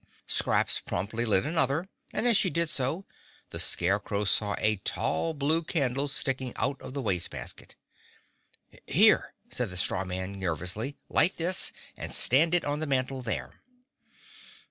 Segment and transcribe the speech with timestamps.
[0.25, 3.05] Scraps promptly lit another and as she did so
[3.51, 7.75] the Scarecrow saw a tall blue candle sticking out of the waste basket.
[8.87, 10.97] "Here," said the Straw Man nervously.
[11.07, 13.61] "Light this and stand it on the mantel there."